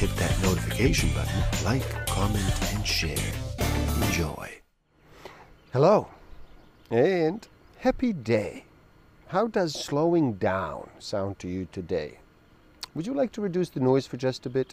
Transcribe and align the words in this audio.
hit 0.00 0.16
that 0.16 0.42
notification 0.42 1.10
button, 1.12 1.42
like, 1.62 2.06
comment, 2.06 2.72
and 2.72 2.86
share. 2.86 3.32
Enjoy. 4.00 4.50
Hello, 5.74 6.08
and 6.90 7.46
happy 7.80 8.14
day. 8.14 8.64
How 9.26 9.46
does 9.46 9.74
slowing 9.74 10.32
down 10.38 10.88
sound 10.98 11.38
to 11.40 11.48
you 11.48 11.68
today? 11.70 12.16
Would 12.94 13.06
you 13.06 13.12
like 13.12 13.30
to 13.32 13.42
reduce 13.42 13.68
the 13.68 13.80
noise 13.80 14.06
for 14.06 14.16
just 14.16 14.46
a 14.46 14.48
bit? 14.48 14.72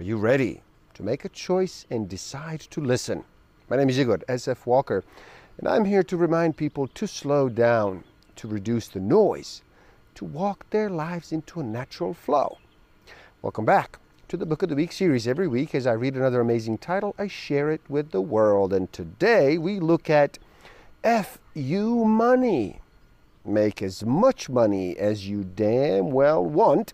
Are 0.00 0.02
you 0.02 0.16
ready 0.16 0.60
to 0.94 1.04
make 1.04 1.24
a 1.24 1.28
choice 1.28 1.86
and 1.88 2.08
decide 2.08 2.58
to 2.62 2.80
listen? 2.80 3.22
My 3.70 3.76
name 3.76 3.90
is 3.90 4.00
Igor 4.00 4.18
SF 4.28 4.66
Walker, 4.66 5.04
and 5.58 5.68
I'm 5.68 5.84
here 5.84 6.02
to 6.02 6.16
remind 6.16 6.56
people 6.56 6.88
to 6.88 7.06
slow 7.06 7.48
down, 7.48 8.02
to 8.34 8.48
reduce 8.48 8.88
the 8.88 8.98
noise, 8.98 9.62
to 10.16 10.24
walk 10.24 10.68
their 10.70 10.90
lives 10.90 11.30
into 11.30 11.60
a 11.60 11.62
natural 11.62 12.12
flow. 12.12 12.58
Welcome 13.40 13.64
back 13.64 14.00
to 14.28 14.36
the 14.36 14.44
Book 14.44 14.62
of 14.62 14.68
the 14.68 14.74
Week 14.74 14.92
series. 14.92 15.26
Every 15.26 15.48
week, 15.48 15.74
as 15.74 15.86
I 15.86 15.92
read 15.92 16.14
another 16.14 16.42
amazing 16.42 16.76
title, 16.76 17.14
I 17.18 17.28
share 17.28 17.70
it 17.70 17.80
with 17.88 18.10
the 18.10 18.20
world. 18.20 18.74
And 18.74 18.92
today 18.92 19.56
we 19.56 19.80
look 19.80 20.10
at 20.10 20.38
FU 21.02 22.04
Money. 22.04 22.80
Make 23.42 23.80
as 23.82 24.04
much 24.04 24.50
money 24.50 24.98
as 24.98 25.26
you 25.26 25.44
damn 25.44 26.10
well 26.10 26.44
want 26.44 26.92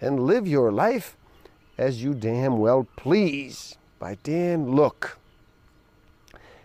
and 0.00 0.26
live 0.26 0.48
your 0.48 0.72
life 0.72 1.16
as 1.78 2.02
you 2.02 2.14
damn 2.14 2.58
well 2.58 2.88
please 2.96 3.76
by 4.00 4.16
Dan 4.24 4.72
Lok. 4.74 5.18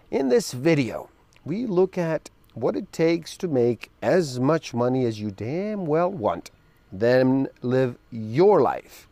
In 0.10 0.30
this 0.30 0.52
video, 0.52 1.10
we 1.46 1.68
look 1.68 1.96
at 1.96 2.32
what 2.56 2.76
it 2.76 2.92
takes 2.92 3.38
to 3.38 3.48
make 3.48 3.92
as 4.02 4.40
much 4.40 4.74
money 4.74 5.06
as 5.06 5.20
you 5.20 5.30
damn 5.30 5.86
well 5.86 6.12
want, 6.12 6.50
then 6.92 7.50
live 7.62 8.00
your 8.10 8.62
life, 8.62 9.07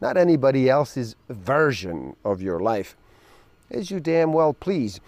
not 0.00 0.16
anybody 0.16 0.68
else's 0.68 1.16
version 1.28 2.16
of 2.24 2.40
your 2.40 2.60
life, 2.60 2.96
as 3.70 3.90
you 3.90 4.00
damn 4.00 4.32
well 4.32 4.52
please. 4.52 5.00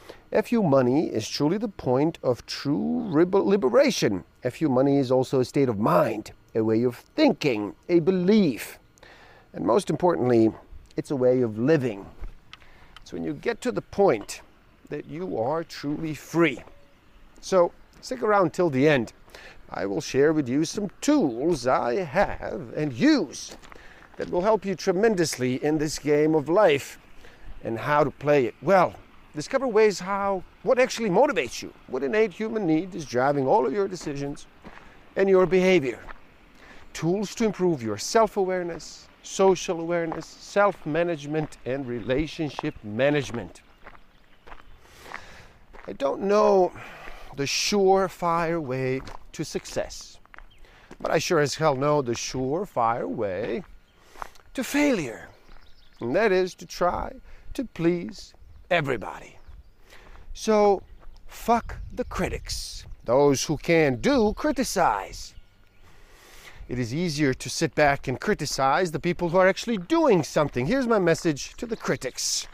FU 0.45 0.63
money 0.63 1.07
is 1.07 1.29
truly 1.29 1.59
the 1.59 1.69
point 1.69 2.19
of 2.23 2.47
true 2.47 3.09
liberation. 3.11 4.25
FU 4.49 4.69
money 4.69 4.99
is 4.99 5.11
also 5.11 5.41
a 5.41 5.45
state 5.45 5.69
of 5.69 5.79
mind, 5.79 6.33
a 6.55 6.63
way 6.63 6.83
of 6.85 6.97
thinking, 6.97 7.75
a 7.89 8.01
belief. 8.01 8.79
And 9.53 9.67
most 9.67 9.91
importantly, 9.91 10.51
it's 10.97 11.11
a 11.11 11.17
way 11.17 11.43
of 11.43 11.59
living. 11.59 12.07
So 13.05 13.17
when 13.17 13.25
you 13.25 13.35
get 13.35 13.61
to 13.63 13.73
the 13.73 13.83
point 13.83 14.41
that 14.89 15.07
you 15.07 15.39
are 15.39 15.65
truly 15.65 16.15
free. 16.15 16.63
So 17.41 17.73
stick 18.01 18.23
around 18.23 18.53
till 18.53 18.71
the 18.71 18.89
end. 18.89 19.13
I 19.71 19.87
will 19.87 20.03
share 20.03 20.33
with 20.35 20.49
you 20.49 20.65
some 20.67 20.91
tools 21.01 21.67
I 21.67 21.95
have 21.97 22.73
and 22.77 22.93
use 22.93 23.57
that 24.17 24.31
will 24.31 24.43
help 24.43 24.65
you 24.65 24.75
tremendously 24.75 25.63
in 25.65 25.79
this 25.79 25.99
game 25.99 26.35
of 26.35 26.49
life 26.49 26.99
and 27.65 27.79
how 27.79 28.05
to 28.05 28.11
play 28.11 28.47
it 28.47 28.55
well. 28.63 28.95
Discover 29.35 29.69
ways 29.69 30.01
how 30.01 30.43
what 30.63 30.79
actually 30.79 31.09
motivates 31.09 31.63
you, 31.63 31.73
what 31.87 32.03
innate 32.03 32.33
human 32.33 32.67
need 32.67 32.95
is 32.95 33.07
driving 33.07 33.47
all 33.47 33.67
of 33.67 33.73
your 33.73 33.89
decisions 33.89 34.47
and 35.17 35.29
your 35.29 35.47
behavior. 35.47 35.99
Tools 36.93 37.35
to 37.37 37.45
improve 37.45 37.83
your 37.83 37.97
self-awareness, 37.97 39.09
social 39.23 39.81
awareness, 39.81 40.27
self-management 40.27 41.57
and 41.65 41.87
relationship 41.87 42.75
management. 42.83 43.63
I 45.87 45.95
don't 45.95 46.23
know 46.23 46.73
the 47.37 47.45
surefire 47.45 48.61
way 48.61 49.01
to 49.33 49.45
success, 49.45 50.19
but 51.01 51.11
I 51.11 51.19
sure 51.19 51.41
as 51.41 51.55
hell 51.55 51.75
know 51.75 52.03
the 52.03 52.13
surefire 52.13 53.09
way 53.09 53.65
to 54.55 54.65
failure. 54.65 55.29
And 56.01 56.15
that 56.17 56.33
is 56.33 56.55
to 56.57 56.67
try 56.67 57.15
to 57.55 57.65
please 57.65 58.35
everybody. 58.71 59.39
So, 60.35 60.83
fuck 61.27 61.77
the 61.93 62.05
critics. 62.05 62.85
Those 63.05 63.45
who 63.45 63.57
can 63.57 63.97
do 64.01 64.33
criticize. 64.35 65.35
It 66.69 66.79
is 66.79 66.95
easier 66.95 67.35
to 67.35 67.51
sit 67.51 67.75
back 67.75 68.09
and 68.09 68.21
criticize 68.21 68.93
the 68.93 69.01
people 69.01 69.29
who 69.29 69.39
are 69.39 69.49
actually 69.49 69.79
doing 69.79 70.23
something. 70.23 70.67
Here's 70.67 70.87
my 70.87 70.99
message 70.99 71.55
to 71.57 71.67
the 71.67 71.77
critics. 71.77 72.47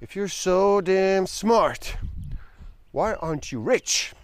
If 0.00 0.16
you're 0.16 0.28
so 0.28 0.80
damn 0.80 1.26
smart, 1.26 1.96
why 2.92 3.14
aren't 3.14 3.52
you 3.52 3.60
rich? 3.60 4.14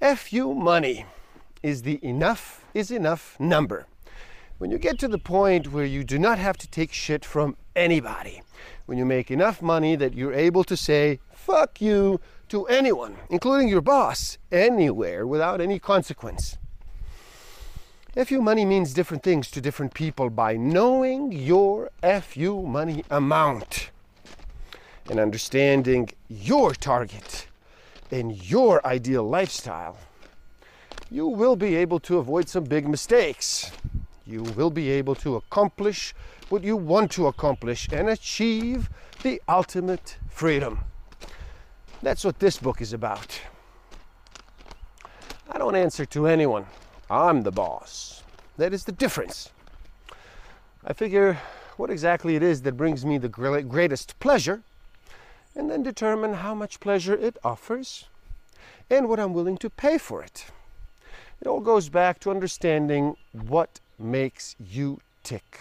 FU 0.00 0.54
money 0.54 1.04
is 1.62 1.82
the 1.82 1.98
enough 2.02 2.64
is 2.72 2.90
enough 2.90 3.38
number. 3.40 3.86
When 4.58 4.70
you 4.70 4.78
get 4.78 4.98
to 5.00 5.08
the 5.08 5.18
point 5.18 5.70
where 5.70 5.84
you 5.84 6.02
do 6.02 6.18
not 6.18 6.38
have 6.38 6.56
to 6.58 6.68
take 6.68 6.90
shit 6.90 7.26
from 7.26 7.58
anybody, 7.74 8.42
when 8.86 8.96
you 8.96 9.04
make 9.04 9.30
enough 9.30 9.60
money 9.60 9.96
that 9.96 10.14
you're 10.14 10.32
able 10.32 10.64
to 10.64 10.76
say 10.78 11.20
fuck 11.30 11.78
you 11.82 12.20
to 12.48 12.64
anyone, 12.66 13.16
including 13.28 13.68
your 13.68 13.82
boss, 13.82 14.38
anywhere 14.50 15.26
without 15.26 15.60
any 15.60 15.78
consequence. 15.78 16.56
FU 18.14 18.40
money 18.40 18.64
means 18.64 18.94
different 18.94 19.22
things 19.22 19.50
to 19.50 19.60
different 19.60 19.92
people 19.92 20.30
by 20.30 20.56
knowing 20.56 21.32
your 21.32 21.90
FU 22.22 22.62
money 22.62 23.04
amount 23.10 23.90
and 25.10 25.20
understanding 25.20 26.08
your 26.30 26.72
target 26.72 27.46
and 28.10 28.50
your 28.50 28.84
ideal 28.86 29.22
lifestyle. 29.22 29.98
You 31.10 31.26
will 31.26 31.56
be 31.56 31.76
able 31.76 32.00
to 32.00 32.16
avoid 32.16 32.48
some 32.48 32.64
big 32.64 32.88
mistakes. 32.88 33.70
You 34.26 34.42
will 34.42 34.70
be 34.70 34.90
able 34.90 35.14
to 35.16 35.36
accomplish 35.36 36.14
what 36.48 36.64
you 36.64 36.76
want 36.76 37.12
to 37.12 37.28
accomplish 37.28 37.88
and 37.92 38.08
achieve 38.08 38.90
the 39.22 39.40
ultimate 39.48 40.18
freedom. 40.28 40.80
That's 42.02 42.24
what 42.24 42.40
this 42.40 42.58
book 42.58 42.80
is 42.80 42.92
about. 42.92 43.40
I 45.50 45.58
don't 45.58 45.76
answer 45.76 46.04
to 46.06 46.26
anyone. 46.26 46.66
I'm 47.08 47.42
the 47.42 47.52
boss. 47.52 48.24
That 48.56 48.74
is 48.74 48.84
the 48.84 48.92
difference. 48.92 49.50
I 50.84 50.92
figure 50.92 51.38
what 51.76 51.90
exactly 51.90 52.36
it 52.36 52.42
is 52.42 52.62
that 52.62 52.76
brings 52.76 53.04
me 53.04 53.18
the 53.18 53.28
greatest 53.28 54.18
pleasure 54.18 54.62
and 55.54 55.70
then 55.70 55.82
determine 55.82 56.34
how 56.34 56.54
much 56.54 56.80
pleasure 56.80 57.14
it 57.14 57.36
offers 57.44 58.06
and 58.90 59.08
what 59.08 59.20
I'm 59.20 59.34
willing 59.34 59.56
to 59.58 59.70
pay 59.70 59.98
for 59.98 60.22
it. 60.22 60.46
It 61.40 61.46
all 61.46 61.60
goes 61.60 61.88
back 61.88 62.18
to 62.20 62.30
understanding 62.30 63.16
what 63.32 63.80
makes 63.98 64.56
you 64.58 65.00
tick. 65.22 65.58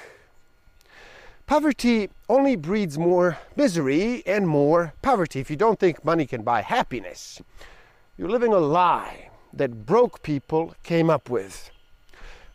Poverty 1.47 2.09
only 2.27 2.55
breeds 2.55 2.97
more 2.97 3.37
misery 3.55 4.23
and 4.25 4.47
more 4.47 4.93
poverty. 5.01 5.39
If 5.39 5.49
you 5.49 5.55
don't 5.55 5.79
think 5.79 6.03
money 6.03 6.25
can 6.25 6.41
buy 6.41 6.61
happiness, 6.61 7.41
you're 8.17 8.29
living 8.29 8.51
a 8.51 8.57
lie 8.57 9.29
that 9.53 9.85
broke 9.85 10.23
people 10.23 10.73
came 10.83 11.09
up 11.09 11.29
with. 11.29 11.69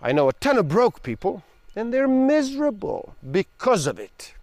I 0.03 0.13
know 0.13 0.29
a 0.29 0.33
ton 0.33 0.59
of 0.59 0.69
broke 0.69 1.03
people, 1.03 1.45
and 1.77 1.93
they're 1.93 2.09
miserable 2.09 3.15
because 3.31 3.87
of 3.87 3.99
it. 3.99 4.35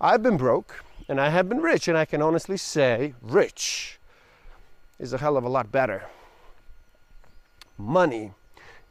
I've 0.00 0.22
been 0.22 0.36
broke, 0.36 0.84
and 1.08 1.20
I 1.20 1.30
have 1.30 1.48
been 1.48 1.60
rich, 1.60 1.88
and 1.88 1.98
I 1.98 2.04
can 2.04 2.22
honestly 2.22 2.56
say 2.56 3.14
rich 3.20 3.98
is 4.98 5.12
a 5.12 5.18
hell 5.18 5.36
of 5.36 5.44
a 5.44 5.48
lot 5.48 5.72
better. 5.72 6.04
Money 7.76 8.32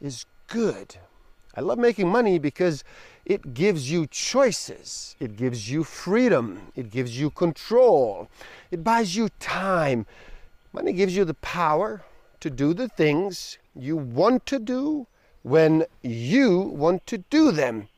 is 0.00 0.26
good. 0.48 0.96
I 1.56 1.60
love 1.60 1.78
making 1.78 2.08
money 2.08 2.38
because 2.38 2.82
it 3.24 3.54
gives 3.54 3.90
you 3.90 4.06
choices, 4.08 5.14
it 5.20 5.36
gives 5.36 5.70
you 5.70 5.84
freedom, 5.84 6.72
it 6.74 6.90
gives 6.90 7.18
you 7.18 7.30
control, 7.30 8.28
it 8.70 8.82
buys 8.82 9.14
you 9.14 9.28
time. 9.38 10.06
Money 10.72 10.92
gives 10.92 11.16
you 11.16 11.24
the 11.24 11.34
power 11.34 12.02
to 12.40 12.50
do 12.50 12.74
the 12.74 12.88
things 12.88 13.58
you 13.74 13.96
want 13.96 14.46
to 14.46 14.58
do 14.58 15.06
when 15.42 15.84
you 16.02 16.58
want 16.58 17.06
to 17.06 17.18
do 17.18 17.52
them. 17.52 17.88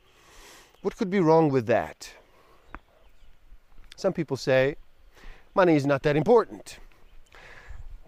What 0.83 0.97
could 0.97 1.11
be 1.11 1.21
wrong 1.21 1.49
with 1.49 1.67
that? 1.67 2.11
Some 3.97 4.13
people 4.13 4.37
say 4.37 4.77
money 5.55 5.75
is 5.75 5.87
not 5.87 6.03
that 6.03 6.17
important. 6.17 6.79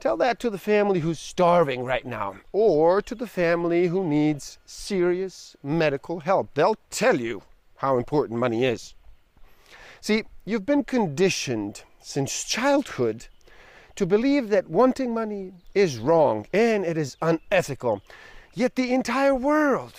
Tell 0.01 0.17
that 0.19 0.39
to 0.41 0.51
the 0.51 0.59
family 0.59 1.01
who's 1.01 1.19
starving 1.19 1.85
right 1.85 2.07
now, 2.07 2.37
or 2.53 3.03
to 3.03 3.17
the 3.17 3.27
family 3.27 3.89
who 3.89 4.05
needs 4.05 4.59
serious 4.65 5.57
medical 5.61 6.21
help. 6.21 6.55
They'll 6.55 6.77
tell 6.89 7.21
you 7.21 7.43
how 7.79 7.99
important 7.99 8.39
money 8.39 8.65
is. 8.65 8.95
See, 10.01 10.23
you've 10.45 10.65
been 10.65 10.85
conditioned 10.85 11.83
since 12.01 12.45
childhood 12.45 13.27
to 13.97 14.07
believe 14.07 14.51
that 14.51 14.71
wanting 14.71 15.13
money 15.13 15.53
is 15.75 15.99
wrong 15.99 16.47
and 16.53 16.85
it 16.85 16.97
is 16.97 17.17
unethical. 17.21 18.01
Yet 18.55 18.77
the 18.77 18.93
entire 18.95 19.35
world 19.35 19.95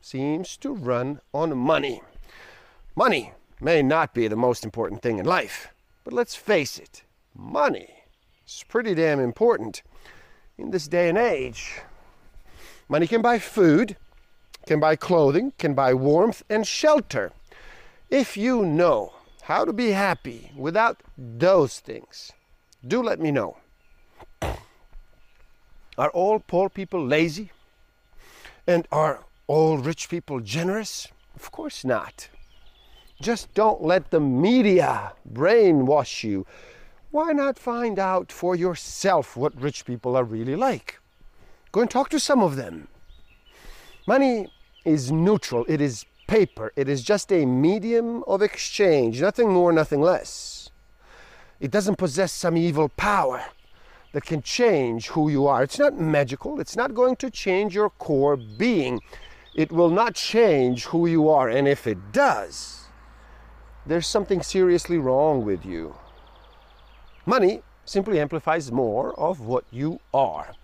seems 0.00 0.56
to 0.58 0.72
run 0.72 1.20
on 1.32 1.58
money. 1.58 2.02
Money 2.94 3.32
may 3.60 3.82
not 3.82 4.14
be 4.14 4.28
the 4.28 4.36
most 4.36 4.64
important 4.64 5.02
thing 5.02 5.18
in 5.18 5.26
life, 5.26 5.74
but 6.04 6.12
let's 6.12 6.36
face 6.36 6.78
it, 6.78 7.02
money 7.34 7.93
is 8.46 8.64
pretty 8.68 8.94
damn 8.94 9.20
important 9.20 9.82
in 10.58 10.70
this 10.70 10.88
day 10.88 11.08
and 11.08 11.18
age. 11.18 11.80
Money 12.88 13.06
can 13.06 13.22
buy 13.22 13.38
food, 13.38 13.96
can 14.66 14.80
buy 14.80 14.96
clothing, 14.96 15.52
can 15.58 15.74
buy 15.74 15.94
warmth 15.94 16.42
and 16.50 16.66
shelter. 16.66 17.32
If 18.10 18.36
you 18.36 18.64
know 18.64 19.14
how 19.42 19.64
to 19.64 19.72
be 19.72 19.90
happy 19.90 20.50
without 20.56 21.02
those 21.16 21.80
things, 21.80 22.32
do 22.86 23.02
let 23.02 23.18
me 23.18 23.30
know. 23.30 23.56
Are 25.96 26.10
all 26.10 26.40
poor 26.40 26.68
people 26.68 27.04
lazy? 27.04 27.50
And 28.66 28.86
are 28.90 29.24
all 29.46 29.78
rich 29.78 30.08
people 30.08 30.40
generous? 30.40 31.08
Of 31.36 31.50
course 31.50 31.84
not. 31.84 32.28
Just 33.20 33.54
don't 33.54 33.82
let 33.82 34.10
the 34.10 34.20
media 34.20 35.12
brainwash 35.32 36.24
you. 36.24 36.46
Why 37.14 37.30
not 37.30 37.60
find 37.60 38.00
out 38.00 38.32
for 38.32 38.56
yourself 38.56 39.36
what 39.36 39.54
rich 39.54 39.84
people 39.84 40.16
are 40.16 40.24
really 40.24 40.56
like? 40.56 40.98
Go 41.70 41.82
and 41.82 41.88
talk 41.88 42.08
to 42.08 42.18
some 42.18 42.42
of 42.42 42.56
them. 42.56 42.88
Money 44.04 44.48
is 44.84 45.12
neutral, 45.12 45.64
it 45.68 45.80
is 45.80 46.06
paper, 46.26 46.72
it 46.74 46.88
is 46.88 47.04
just 47.04 47.30
a 47.30 47.46
medium 47.46 48.24
of 48.24 48.42
exchange, 48.42 49.22
nothing 49.22 49.52
more, 49.52 49.72
nothing 49.72 50.00
less. 50.00 50.70
It 51.60 51.70
doesn't 51.70 51.98
possess 51.98 52.32
some 52.32 52.56
evil 52.56 52.88
power 52.88 53.44
that 54.12 54.24
can 54.24 54.42
change 54.42 55.06
who 55.10 55.30
you 55.30 55.46
are. 55.46 55.62
It's 55.62 55.78
not 55.78 55.96
magical, 55.96 56.58
it's 56.58 56.74
not 56.74 56.94
going 56.94 57.14
to 57.22 57.30
change 57.30 57.76
your 57.76 57.90
core 57.90 58.36
being. 58.36 59.00
It 59.54 59.70
will 59.70 59.90
not 59.90 60.16
change 60.16 60.86
who 60.86 61.06
you 61.06 61.28
are, 61.28 61.48
and 61.48 61.68
if 61.68 61.86
it 61.86 62.10
does, 62.10 62.86
there's 63.86 64.08
something 64.08 64.42
seriously 64.42 64.98
wrong 64.98 65.44
with 65.44 65.64
you. 65.64 65.94
Money 67.26 67.62
simply 67.84 68.20
amplifies 68.20 68.70
more 68.70 69.18
of 69.18 69.40
what 69.40 69.64
you 69.70 69.98
are. 70.12 70.54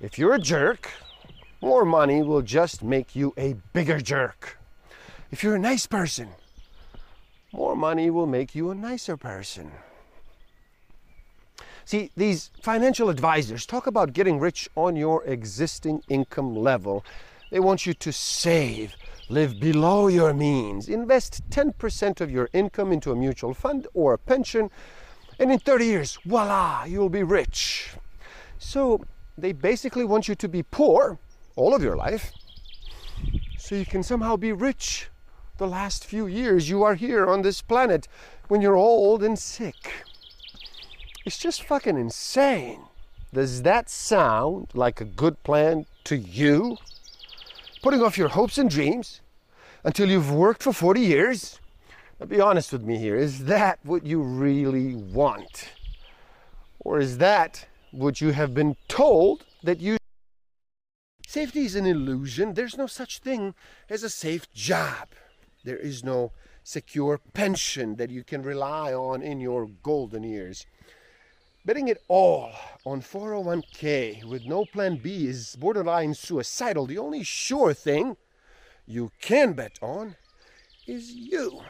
If 0.00 0.18
you're 0.18 0.34
a 0.34 0.38
jerk, 0.40 0.90
more 1.60 1.84
money 1.84 2.22
will 2.22 2.42
just 2.42 2.84
make 2.84 3.16
you 3.16 3.34
a 3.36 3.54
bigger 3.72 4.00
jerk. 4.00 4.58
If 5.32 5.42
you're 5.42 5.56
a 5.56 5.60
nice 5.60 5.86
person, 5.86 6.28
more 7.52 7.74
money 7.74 8.10
will 8.10 8.26
make 8.26 8.54
you 8.54 8.70
a 8.70 8.74
nicer 8.74 9.16
person. 9.16 9.72
See, 11.84 12.12
these 12.16 12.50
financial 12.62 13.08
advisors 13.08 13.66
talk 13.66 13.86
about 13.86 14.12
getting 14.12 14.38
rich 14.38 14.68
on 14.76 14.94
your 14.94 15.24
existing 15.24 16.02
income 16.08 16.54
level. 16.54 17.04
They 17.50 17.60
want 17.60 17.86
you 17.86 17.94
to 17.94 18.12
save, 18.12 18.94
live 19.28 19.58
below 19.58 20.06
your 20.06 20.32
means, 20.34 20.88
invest 20.88 21.48
10% 21.50 22.20
of 22.20 22.30
your 22.30 22.50
income 22.52 22.92
into 22.92 23.10
a 23.10 23.16
mutual 23.16 23.54
fund 23.54 23.88
or 23.94 24.12
a 24.12 24.18
pension, 24.18 24.70
and 25.38 25.52
in 25.52 25.58
30 25.58 25.84
years, 25.86 26.18
voila, 26.24 26.84
you'll 26.84 27.08
be 27.08 27.22
rich. 27.22 27.90
So 28.58 29.04
they 29.36 29.52
basically 29.52 30.04
want 30.04 30.28
you 30.28 30.34
to 30.34 30.48
be 30.48 30.62
poor 30.62 31.18
all 31.56 31.74
of 31.74 31.82
your 31.82 31.96
life 31.96 32.32
so 33.58 33.74
you 33.74 33.86
can 33.86 34.02
somehow 34.02 34.36
be 34.36 34.52
rich 34.52 35.08
the 35.58 35.66
last 35.66 36.04
few 36.04 36.26
years 36.26 36.68
you 36.68 36.82
are 36.82 36.94
here 36.94 37.26
on 37.26 37.42
this 37.42 37.60
planet 37.60 38.08
when 38.48 38.60
you're 38.60 38.76
old 38.76 39.22
and 39.22 39.38
sick. 39.38 39.92
It's 41.24 41.38
just 41.38 41.62
fucking 41.62 41.98
insane. 41.98 42.82
Does 43.32 43.62
that 43.62 43.90
sound 43.90 44.68
like 44.72 45.00
a 45.00 45.04
good 45.04 45.42
plan 45.42 45.86
to 46.04 46.16
you? 46.16 46.78
Putting 47.82 48.02
off 48.02 48.16
your 48.16 48.28
hopes 48.28 48.56
and 48.56 48.70
dreams 48.70 49.20
until 49.84 50.08
you've 50.08 50.32
worked 50.32 50.62
for 50.62 50.72
40 50.72 51.00
years? 51.00 51.60
Be 52.26 52.40
honest 52.40 52.72
with 52.72 52.82
me 52.82 52.98
here. 52.98 53.14
Is 53.14 53.44
that 53.44 53.78
what 53.84 54.04
you 54.04 54.20
really 54.20 54.96
want? 54.96 55.70
Or 56.80 56.98
is 56.98 57.18
that 57.18 57.66
what 57.92 58.20
you 58.20 58.32
have 58.32 58.54
been 58.54 58.76
told 58.88 59.44
that 59.62 59.80
you 59.80 59.96
Safety 61.26 61.64
is 61.66 61.74
an 61.74 61.86
illusion. 61.86 62.54
There's 62.54 62.78
no 62.78 62.86
such 62.86 63.18
thing 63.18 63.54
as 63.88 64.02
a 64.02 64.10
safe 64.10 64.50
job. 64.52 65.10
There 65.62 65.76
is 65.76 66.02
no 66.02 66.32
secure 66.64 67.20
pension 67.34 67.96
that 67.96 68.10
you 68.10 68.24
can 68.24 68.42
rely 68.42 68.94
on 68.94 69.22
in 69.22 69.38
your 69.38 69.68
golden 69.82 70.22
years. 70.22 70.66
Betting 71.64 71.88
it 71.88 72.02
all 72.08 72.52
on 72.86 73.02
401k 73.02 74.24
with 74.24 74.46
no 74.46 74.64
plan 74.64 74.96
B 74.96 75.26
is 75.26 75.54
borderline 75.56 76.14
suicidal. 76.14 76.86
The 76.86 76.98
only 76.98 77.22
sure 77.22 77.74
thing 77.74 78.16
you 78.86 79.12
can 79.20 79.52
bet 79.52 79.78
on 79.82 80.16
is 80.86 81.12
you. 81.12 81.60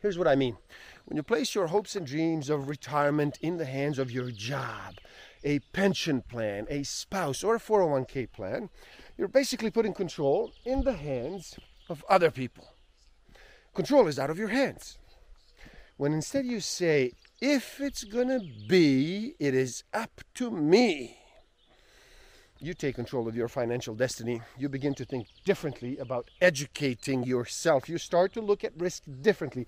Here's 0.00 0.16
what 0.16 0.28
I 0.28 0.34
mean. 0.34 0.56
When 1.04 1.16
you 1.16 1.22
place 1.22 1.54
your 1.54 1.66
hopes 1.66 1.94
and 1.94 2.06
dreams 2.06 2.48
of 2.48 2.68
retirement 2.68 3.38
in 3.42 3.58
the 3.58 3.66
hands 3.66 3.98
of 3.98 4.10
your 4.10 4.30
job, 4.30 4.94
a 5.44 5.58
pension 5.72 6.22
plan, 6.22 6.66
a 6.70 6.82
spouse, 6.84 7.44
or 7.44 7.56
a 7.56 7.60
401k 7.60 8.32
plan, 8.32 8.70
you're 9.18 9.28
basically 9.28 9.70
putting 9.70 9.92
control 9.92 10.52
in 10.64 10.82
the 10.82 10.94
hands 10.94 11.58
of 11.88 12.04
other 12.08 12.30
people. 12.30 12.68
Control 13.74 14.06
is 14.06 14.18
out 14.18 14.30
of 14.30 14.38
your 14.38 14.48
hands. 14.48 14.98
When 15.98 16.14
instead 16.14 16.46
you 16.46 16.60
say, 16.60 17.12
if 17.42 17.78
it's 17.80 18.04
gonna 18.04 18.40
be, 18.68 19.34
it 19.38 19.54
is 19.54 19.84
up 19.92 20.22
to 20.34 20.50
me. 20.50 21.19
You 22.62 22.74
take 22.74 22.96
control 22.96 23.26
of 23.26 23.34
your 23.34 23.48
financial 23.48 23.94
destiny. 23.94 24.42
You 24.58 24.68
begin 24.68 24.94
to 24.96 25.06
think 25.06 25.28
differently 25.46 25.96
about 25.96 26.30
educating 26.42 27.24
yourself. 27.24 27.88
You 27.88 27.96
start 27.96 28.34
to 28.34 28.42
look 28.42 28.64
at 28.64 28.78
risk 28.78 29.04
differently. 29.22 29.66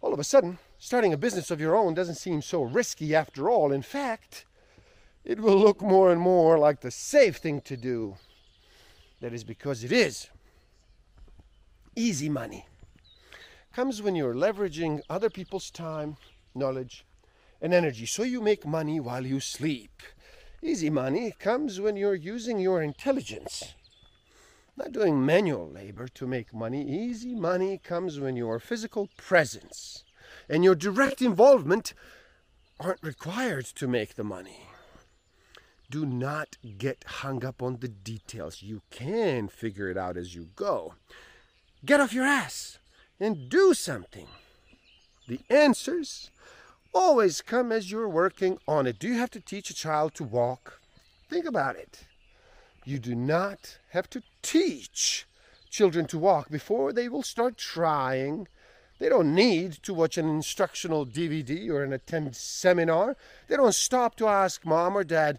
All 0.00 0.14
of 0.14 0.20
a 0.20 0.24
sudden, 0.24 0.58
starting 0.78 1.12
a 1.12 1.16
business 1.16 1.50
of 1.50 1.60
your 1.60 1.74
own 1.74 1.92
doesn't 1.92 2.14
seem 2.14 2.40
so 2.40 2.62
risky 2.62 3.16
after 3.16 3.50
all. 3.50 3.72
In 3.72 3.82
fact, 3.82 4.46
it 5.24 5.40
will 5.40 5.56
look 5.56 5.82
more 5.82 6.12
and 6.12 6.20
more 6.20 6.56
like 6.56 6.80
the 6.80 6.92
safe 6.92 7.38
thing 7.38 7.60
to 7.62 7.76
do. 7.76 8.16
That 9.20 9.34
is 9.34 9.42
because 9.42 9.82
it 9.82 9.90
is. 9.90 10.28
Easy 11.96 12.28
money 12.28 12.66
comes 13.74 14.02
when 14.02 14.14
you're 14.14 14.34
leveraging 14.34 15.00
other 15.10 15.30
people's 15.30 15.70
time, 15.70 16.16
knowledge, 16.54 17.04
and 17.60 17.74
energy 17.74 18.06
so 18.06 18.22
you 18.22 18.40
make 18.40 18.64
money 18.64 19.00
while 19.00 19.26
you 19.26 19.40
sleep. 19.40 20.02
Easy 20.62 20.90
money 20.90 21.32
comes 21.38 21.80
when 21.80 21.96
you're 21.96 22.14
using 22.14 22.58
your 22.58 22.82
intelligence, 22.82 23.74
not 24.76 24.92
doing 24.92 25.24
manual 25.24 25.66
labor 25.66 26.06
to 26.06 26.26
make 26.26 26.52
money. 26.52 26.86
Easy 26.86 27.34
money 27.34 27.78
comes 27.82 28.20
when 28.20 28.36
your 28.36 28.58
physical 28.58 29.08
presence 29.16 30.04
and 30.50 30.62
your 30.62 30.74
direct 30.74 31.22
involvement 31.22 31.94
aren't 32.78 33.02
required 33.02 33.64
to 33.64 33.88
make 33.88 34.16
the 34.16 34.24
money. 34.24 34.66
Do 35.90 36.04
not 36.04 36.58
get 36.76 37.04
hung 37.06 37.42
up 37.42 37.62
on 37.62 37.78
the 37.78 37.88
details. 37.88 38.62
You 38.62 38.82
can 38.90 39.48
figure 39.48 39.88
it 39.88 39.96
out 39.96 40.18
as 40.18 40.34
you 40.34 40.50
go. 40.54 40.94
Get 41.86 42.00
off 42.00 42.12
your 42.12 42.26
ass 42.26 42.78
and 43.18 43.48
do 43.48 43.72
something. 43.72 44.26
The 45.26 45.40
answers 45.48 46.30
always 46.92 47.40
come 47.40 47.72
as 47.72 47.90
you're 47.90 48.08
working 48.08 48.58
on 48.66 48.86
it. 48.86 48.98
Do 48.98 49.08
you 49.08 49.14
have 49.14 49.30
to 49.30 49.40
teach 49.40 49.70
a 49.70 49.74
child 49.74 50.14
to 50.14 50.24
walk? 50.24 50.80
Think 51.28 51.46
about 51.46 51.76
it. 51.76 52.04
You 52.84 52.98
do 52.98 53.14
not 53.14 53.78
have 53.90 54.08
to 54.10 54.22
teach 54.42 55.26
children 55.70 56.06
to 56.06 56.18
walk 56.18 56.50
before 56.50 56.92
they 56.92 57.08
will 57.08 57.22
start 57.22 57.56
trying. 57.56 58.48
They 58.98 59.08
don't 59.08 59.34
need 59.34 59.74
to 59.84 59.94
watch 59.94 60.18
an 60.18 60.28
instructional 60.28 61.06
DVD 61.06 61.68
or 61.70 61.84
an 61.84 61.92
attend 61.92 62.36
seminar. 62.36 63.16
They 63.48 63.56
don't 63.56 63.74
stop 63.74 64.16
to 64.16 64.28
ask 64.28 64.64
mom 64.66 64.96
or 64.96 65.04
dad, 65.04 65.38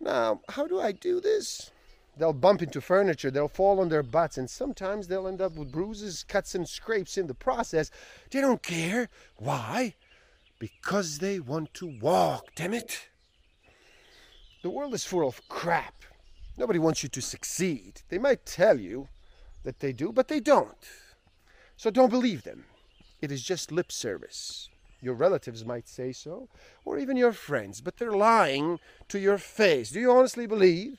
now, 0.00 0.40
how 0.48 0.66
do 0.66 0.80
I 0.80 0.92
do 0.92 1.20
this? 1.20 1.70
They'll 2.16 2.32
bump 2.32 2.62
into 2.62 2.80
furniture, 2.80 3.30
they'll 3.30 3.48
fall 3.48 3.80
on 3.80 3.90
their 3.90 4.02
butts, 4.02 4.38
and 4.38 4.48
sometimes 4.48 5.08
they'll 5.08 5.28
end 5.28 5.40
up 5.40 5.56
with 5.56 5.70
bruises, 5.72 6.24
cuts, 6.26 6.54
and 6.54 6.68
scrapes 6.68 7.18
in 7.18 7.26
the 7.26 7.34
process. 7.34 7.90
They 8.30 8.40
don't 8.40 8.62
care. 8.62 9.08
Why? 9.36 9.94
Because 10.60 11.18
they 11.18 11.40
want 11.40 11.74
to 11.74 11.98
walk, 12.00 12.54
damn 12.54 12.74
it. 12.74 13.08
The 14.62 14.70
world 14.70 14.94
is 14.94 15.04
full 15.04 15.26
of 15.26 15.48
crap. 15.48 16.04
Nobody 16.56 16.78
wants 16.78 17.02
you 17.02 17.08
to 17.08 17.22
succeed. 17.22 18.02
They 18.10 18.18
might 18.18 18.46
tell 18.46 18.78
you 18.78 19.08
that 19.64 19.80
they 19.80 19.92
do, 19.92 20.12
but 20.12 20.28
they 20.28 20.38
don't. 20.38 20.76
So 21.76 21.90
don't 21.90 22.10
believe 22.10 22.44
them. 22.44 22.66
It 23.22 23.32
is 23.32 23.42
just 23.42 23.72
lip 23.72 23.90
service. 23.90 24.68
Your 25.00 25.14
relatives 25.14 25.64
might 25.64 25.88
say 25.88 26.12
so, 26.12 26.50
or 26.84 26.98
even 26.98 27.16
your 27.16 27.32
friends, 27.32 27.80
but 27.80 27.96
they're 27.96 28.12
lying 28.12 28.78
to 29.08 29.18
your 29.18 29.38
face. 29.38 29.90
Do 29.90 29.98
you 29.98 30.12
honestly 30.12 30.46
believe 30.46 30.98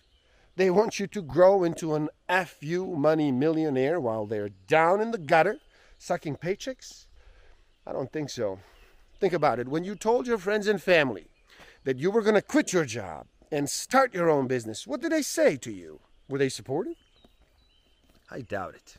They 0.56 0.70
want 0.70 1.00
you 1.00 1.08
to 1.08 1.22
grow 1.22 1.64
into 1.64 1.96
an 1.96 2.10
FU 2.46 2.86
money 2.86 3.32
millionaire 3.32 4.00
while 4.00 4.26
they're 4.26 4.50
down 4.68 5.00
in 5.02 5.12
the 5.12 5.18
gutter 5.18 5.60
sucking 5.98 6.38
paychecks? 6.38 7.06
I 7.88 7.94
don't 7.94 8.12
think 8.12 8.30
so. 8.30 8.60
Think 9.22 9.34
about 9.34 9.60
it. 9.60 9.68
When 9.68 9.84
you 9.84 9.94
told 9.94 10.26
your 10.26 10.40
friends 10.40 10.66
and 10.66 10.82
family 10.82 11.28
that 11.84 12.00
you 12.00 12.10
were 12.10 12.24
going 12.24 12.34
to 12.34 12.42
quit 12.42 12.74
your 12.74 12.86
job 12.86 13.28
and 13.52 13.70
start 13.70 14.16
your 14.16 14.32
own 14.32 14.48
business, 14.48 14.88
what 14.88 15.00
did 15.00 15.12
they 15.12 15.22
say 15.22 15.58
to 15.58 15.72
you? 15.72 16.00
Were 16.28 16.40
they 16.40 16.50
supportive? 16.50 16.96
I 18.32 18.42
doubt 18.42 18.74
it. 18.74 18.98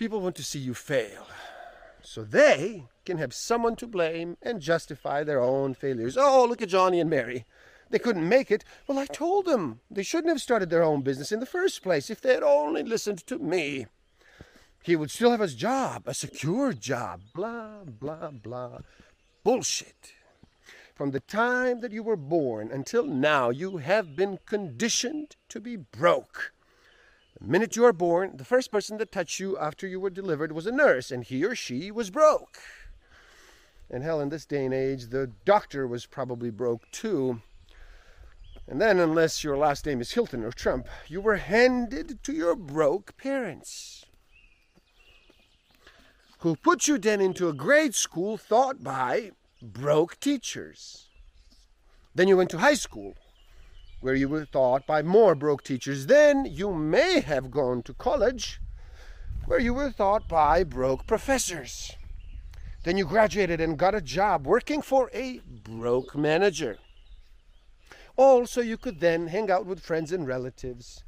People 0.00 0.20
want 0.20 0.34
to 0.34 0.42
see 0.42 0.58
you 0.58 0.74
fail 0.74 1.28
so 2.02 2.24
they 2.24 2.88
can 3.04 3.18
have 3.18 3.32
someone 3.32 3.76
to 3.76 3.86
blame 3.86 4.36
and 4.42 4.60
justify 4.60 5.22
their 5.22 5.40
own 5.40 5.74
failures. 5.74 6.16
Oh, 6.18 6.44
look 6.44 6.60
at 6.60 6.70
Johnny 6.70 6.98
and 6.98 7.08
Mary. 7.08 7.44
They 7.90 8.00
couldn't 8.00 8.28
make 8.28 8.50
it. 8.50 8.64
Well, 8.88 8.98
I 8.98 9.06
told 9.06 9.46
them 9.46 9.78
they 9.88 10.02
shouldn't 10.02 10.32
have 10.32 10.40
started 10.40 10.70
their 10.70 10.82
own 10.82 11.02
business 11.02 11.30
in 11.30 11.38
the 11.38 11.46
first 11.46 11.84
place 11.84 12.10
if 12.10 12.20
they 12.20 12.34
had 12.34 12.42
only 12.42 12.82
listened 12.82 13.24
to 13.28 13.38
me. 13.38 13.86
He 14.82 14.96
would 14.96 15.10
still 15.10 15.30
have 15.30 15.40
his 15.40 15.54
job, 15.54 16.04
a 16.06 16.14
secure 16.14 16.72
job. 16.72 17.20
Blah, 17.34 17.84
blah, 17.84 18.30
blah. 18.30 18.78
Bullshit. 19.44 20.14
From 20.94 21.12
the 21.12 21.20
time 21.20 21.80
that 21.80 21.92
you 21.92 22.02
were 22.02 22.16
born 22.16 22.70
until 22.70 23.04
now, 23.04 23.50
you 23.50 23.78
have 23.78 24.16
been 24.16 24.38
conditioned 24.46 25.36
to 25.48 25.60
be 25.60 25.76
broke. 25.76 26.52
The 27.40 27.46
minute 27.46 27.74
you 27.74 27.86
are 27.86 27.92
born, 27.92 28.36
the 28.36 28.44
first 28.44 28.70
person 28.70 28.98
that 28.98 29.10
touched 29.10 29.40
you 29.40 29.56
after 29.56 29.86
you 29.86 29.98
were 29.98 30.10
delivered 30.10 30.52
was 30.52 30.66
a 30.66 30.72
nurse, 30.72 31.10
and 31.10 31.24
he 31.24 31.42
or 31.42 31.54
she 31.54 31.90
was 31.90 32.10
broke. 32.10 32.58
And 33.90 34.02
hell, 34.04 34.20
in 34.20 34.28
this 34.28 34.44
day 34.44 34.64
and 34.64 34.74
age, 34.74 35.06
the 35.06 35.30
doctor 35.44 35.86
was 35.86 36.06
probably 36.06 36.50
broke 36.50 36.90
too. 36.90 37.40
And 38.68 38.80
then, 38.80 38.98
unless 39.00 39.42
your 39.42 39.56
last 39.56 39.86
name 39.86 40.00
is 40.00 40.12
Hilton 40.12 40.44
or 40.44 40.52
Trump, 40.52 40.86
you 41.08 41.20
were 41.20 41.36
handed 41.36 42.22
to 42.22 42.32
your 42.32 42.54
broke 42.54 43.16
parents, 43.16 44.04
who 46.40 46.56
put 46.56 46.88
you 46.88 46.98
then 46.98 47.20
into 47.20 47.48
a 47.48 47.52
grade 47.52 47.94
school 47.94 48.38
taught 48.38 48.82
by 48.82 49.30
broke 49.62 50.18
teachers. 50.20 51.08
Then 52.14 52.28
you 52.28 52.36
went 52.36 52.50
to 52.50 52.58
high 52.58 52.74
school, 52.74 53.14
where 54.00 54.14
you 54.14 54.28
were 54.28 54.46
taught 54.46 54.86
by 54.86 55.02
more 55.02 55.34
broke 55.34 55.62
teachers. 55.62 56.06
Then 56.06 56.46
you 56.46 56.72
may 56.72 57.20
have 57.20 57.50
gone 57.50 57.82
to 57.82 57.94
college, 57.94 58.60
where 59.44 59.60
you 59.60 59.74
were 59.74 59.90
taught 59.90 60.28
by 60.28 60.64
broke 60.64 61.06
professors. 61.06 61.92
Then 62.84 62.96
you 62.96 63.04
graduated 63.04 63.60
and 63.60 63.78
got 63.78 63.94
a 63.94 64.00
job 64.00 64.46
working 64.46 64.80
for 64.80 65.10
a 65.12 65.40
broke 65.46 66.16
manager. 66.16 66.78
Also, 68.16 68.62
you 68.62 68.78
could 68.78 69.00
then 69.00 69.28
hang 69.28 69.50
out 69.50 69.66
with 69.66 69.80
friends 69.80 70.10
and 70.10 70.26
relatives 70.26 71.04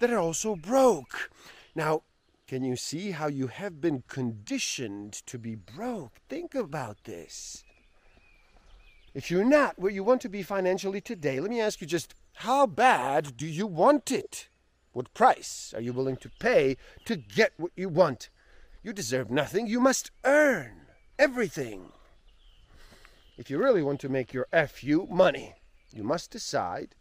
that 0.00 0.10
are 0.10 0.18
also 0.18 0.56
broke. 0.56 1.30
Now, 1.74 2.02
can 2.50 2.64
you 2.64 2.74
see 2.74 3.12
how 3.12 3.28
you 3.28 3.46
have 3.46 3.80
been 3.80 4.02
conditioned 4.08 5.12
to 5.24 5.38
be 5.38 5.54
broke? 5.54 6.14
Think 6.28 6.52
about 6.56 7.04
this. 7.04 7.62
If 9.14 9.30
you're 9.30 9.44
not 9.44 9.78
where 9.78 9.92
you 9.92 10.02
want 10.02 10.20
to 10.22 10.28
be 10.28 10.42
financially 10.42 11.00
today, 11.00 11.38
let 11.38 11.48
me 11.48 11.60
ask 11.60 11.80
you 11.80 11.86
just 11.86 12.12
how 12.32 12.66
bad 12.66 13.36
do 13.36 13.46
you 13.46 13.68
want 13.68 14.10
it? 14.10 14.48
What 14.90 15.14
price 15.14 15.72
are 15.76 15.80
you 15.80 15.92
willing 15.92 16.16
to 16.16 16.30
pay 16.40 16.76
to 17.04 17.14
get 17.14 17.52
what 17.56 17.70
you 17.76 17.88
want? 17.88 18.30
You 18.82 18.92
deserve 18.92 19.30
nothing. 19.30 19.68
You 19.68 19.78
must 19.78 20.10
earn 20.24 20.86
everything. 21.20 21.92
If 23.38 23.48
you 23.48 23.58
really 23.58 23.84
want 23.84 24.00
to 24.00 24.08
make 24.08 24.34
your 24.34 24.48
FU 24.66 25.06
money, 25.08 25.54
you 25.94 26.02
must 26.02 26.32
decide 26.32 26.96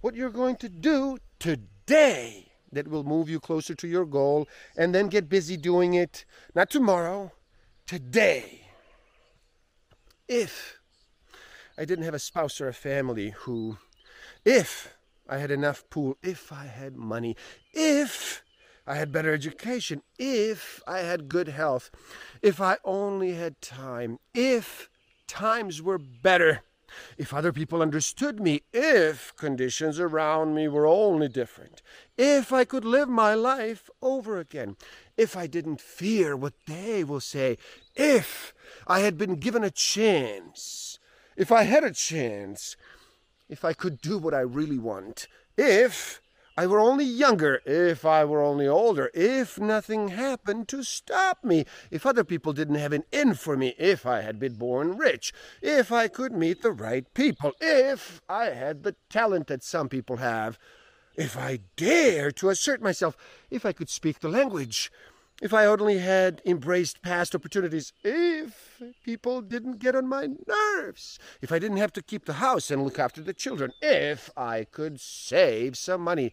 what 0.00 0.14
you're 0.14 0.30
going 0.30 0.56
to 0.56 0.70
do 0.70 1.18
today 1.38 2.45
that 2.76 2.88
will 2.88 3.04
move 3.04 3.28
you 3.28 3.40
closer 3.40 3.74
to 3.74 3.88
your 3.88 4.04
goal 4.04 4.46
and 4.76 4.94
then 4.94 5.08
get 5.08 5.28
busy 5.28 5.56
doing 5.56 5.94
it, 5.94 6.24
not 6.54 6.70
tomorrow, 6.70 7.32
today. 7.86 8.62
If 10.28 10.78
I 11.78 11.84
didn't 11.84 12.04
have 12.04 12.14
a 12.14 12.18
spouse 12.18 12.60
or 12.60 12.68
a 12.68 12.74
family 12.74 13.30
who, 13.30 13.78
if 14.44 14.94
I 15.28 15.38
had 15.38 15.50
enough 15.50 15.88
pool, 15.90 16.16
if 16.22 16.52
I 16.52 16.66
had 16.66 16.96
money, 16.96 17.36
if 17.72 18.42
I 18.86 18.94
had 18.94 19.10
better 19.10 19.32
education, 19.32 20.02
if 20.18 20.80
I 20.86 21.00
had 21.00 21.28
good 21.28 21.48
health, 21.48 21.90
if 22.42 22.60
I 22.60 22.78
only 22.84 23.34
had 23.34 23.60
time, 23.60 24.18
if 24.34 24.88
times 25.26 25.82
were 25.82 25.98
better, 25.98 26.62
if 27.18 27.32
other 27.32 27.52
people 27.52 27.82
understood 27.82 28.40
me, 28.40 28.62
if 28.72 29.34
conditions 29.36 30.00
around 30.00 30.54
me 30.54 30.68
were 30.68 30.86
only 30.86 31.28
different, 31.28 31.82
if 32.16 32.52
I 32.52 32.64
could 32.64 32.84
live 32.84 33.08
my 33.08 33.34
life 33.34 33.90
over 34.02 34.38
again, 34.38 34.76
if 35.16 35.36
I 35.36 35.46
didn't 35.46 35.80
fear 35.80 36.36
what 36.36 36.54
they 36.66 37.04
will 37.04 37.20
say, 37.20 37.58
if 37.94 38.54
I 38.86 39.00
had 39.00 39.16
been 39.16 39.36
given 39.36 39.64
a 39.64 39.70
chance, 39.70 40.98
if 41.36 41.52
I 41.52 41.64
had 41.64 41.84
a 41.84 41.92
chance, 41.92 42.76
if 43.48 43.64
I 43.64 43.72
could 43.72 44.00
do 44.00 44.18
what 44.18 44.34
I 44.34 44.40
really 44.40 44.78
want, 44.78 45.28
if 45.56 46.20
I 46.58 46.66
were 46.66 46.80
only 46.80 47.04
younger, 47.04 47.60
if 47.66 48.06
I 48.06 48.24
were 48.24 48.40
only 48.40 48.66
older, 48.66 49.10
if 49.12 49.58
nothing 49.58 50.08
happened 50.08 50.68
to 50.68 50.82
stop 50.82 51.44
me, 51.44 51.66
if 51.90 52.06
other 52.06 52.24
people 52.24 52.54
didn't 52.54 52.76
have 52.76 52.94
an 52.94 53.04
in 53.12 53.34
for 53.34 53.58
me, 53.58 53.74
if 53.78 54.06
I 54.06 54.22
had 54.22 54.38
been 54.38 54.54
born 54.54 54.96
rich, 54.96 55.34
if 55.60 55.92
I 55.92 56.08
could 56.08 56.32
meet 56.32 56.62
the 56.62 56.72
right 56.72 57.12
people, 57.12 57.52
if 57.60 58.22
I 58.26 58.46
had 58.46 58.84
the 58.84 58.96
talent 59.10 59.48
that 59.48 59.62
some 59.62 59.90
people 59.90 60.16
have, 60.16 60.58
if 61.14 61.36
I 61.36 61.60
dare 61.76 62.30
to 62.32 62.48
assert 62.48 62.80
myself, 62.80 63.18
if 63.50 63.66
I 63.66 63.72
could 63.72 63.90
speak 63.90 64.20
the 64.20 64.30
language, 64.30 64.90
if 65.42 65.52
I 65.52 65.66
only 65.66 65.98
had 65.98 66.40
embraced 66.46 67.02
past 67.02 67.34
opportunities, 67.34 67.92
if 68.02 68.82
people 69.04 69.42
didn't 69.42 69.78
get 69.78 69.94
on 69.94 70.08
my 70.08 70.28
nerves, 70.46 71.18
if 71.42 71.52
I 71.52 71.58
didn't 71.58 71.76
have 71.76 71.92
to 71.94 72.02
keep 72.02 72.24
the 72.24 72.34
house 72.34 72.70
and 72.70 72.82
look 72.82 72.98
after 72.98 73.22
the 73.22 73.34
children, 73.34 73.72
if 73.82 74.30
I 74.36 74.64
could 74.64 75.00
save 75.00 75.76
some 75.76 76.00
money, 76.00 76.32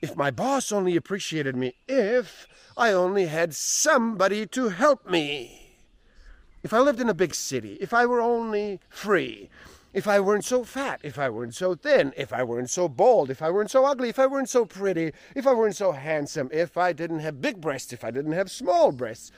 if 0.00 0.16
my 0.16 0.30
boss 0.30 0.72
only 0.72 0.96
appreciated 0.96 1.56
me, 1.56 1.74
if 1.86 2.46
I 2.76 2.92
only 2.92 3.26
had 3.26 3.54
somebody 3.54 4.46
to 4.48 4.70
help 4.70 5.08
me, 5.08 5.76
if 6.62 6.72
I 6.72 6.80
lived 6.80 7.00
in 7.00 7.08
a 7.08 7.14
big 7.14 7.34
city, 7.34 7.78
if 7.80 7.94
I 7.94 8.06
were 8.06 8.20
only 8.20 8.80
free, 8.88 9.50
if 9.92 10.06
I 10.06 10.20
weren't 10.20 10.44
so 10.44 10.64
fat, 10.64 11.00
if 11.02 11.18
I 11.18 11.30
weren't 11.30 11.54
so 11.54 11.74
thin, 11.74 12.12
if 12.16 12.32
I 12.32 12.42
weren't 12.42 12.70
so 12.70 12.88
bald, 12.88 13.30
if 13.30 13.40
I 13.40 13.50
weren't 13.50 13.70
so 13.70 13.84
ugly, 13.84 14.08
if 14.08 14.18
I 14.18 14.26
weren't 14.26 14.48
so 14.48 14.64
pretty, 14.64 15.12
if 15.34 15.46
I 15.46 15.54
weren't 15.54 15.76
so 15.76 15.92
handsome, 15.92 16.50
if 16.52 16.76
I 16.76 16.92
didn't 16.92 17.20
have 17.20 17.40
big 17.40 17.60
breasts, 17.60 17.92
if 17.92 18.04
I 18.04 18.10
didn't 18.10 18.32
have 18.32 18.50
small 18.50 18.92
breasts, 18.92 19.32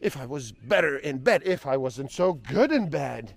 if 0.00 0.16
I 0.16 0.26
was 0.26 0.52
better 0.52 0.96
in 0.96 1.18
bed, 1.18 1.42
if 1.44 1.64
I 1.66 1.76
wasn't 1.76 2.10
so 2.10 2.32
good 2.32 2.72
in 2.72 2.90
bed, 2.90 3.34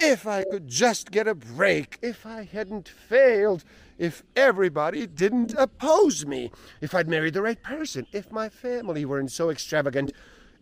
if 0.00 0.26
I 0.26 0.44
could 0.44 0.68
just 0.68 1.10
get 1.10 1.28
a 1.28 1.34
break, 1.34 1.98
if 2.02 2.26
I 2.26 2.44
hadn't 2.44 2.88
failed, 2.88 3.64
if 3.96 4.22
everybody 4.36 5.06
didn't 5.06 5.54
oppose 5.54 6.24
me, 6.24 6.50
if 6.80 6.94
I'd 6.94 7.08
married 7.08 7.34
the 7.34 7.42
right 7.42 7.62
person, 7.62 8.06
if 8.12 8.30
my 8.30 8.48
family 8.48 9.04
weren't 9.04 9.32
so 9.32 9.50
extravagant, 9.50 10.12